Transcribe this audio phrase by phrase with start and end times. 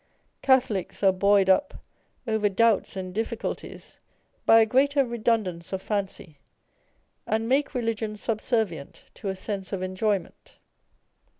[0.41, 1.75] Catholics are buoyed up
[2.27, 3.99] over doubts and difficulties
[4.47, 6.39] by a greater redundance of fancy,
[7.27, 10.57] and make religion subservient to a sense of enjoyment.